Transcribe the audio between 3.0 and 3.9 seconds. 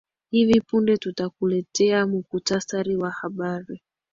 habari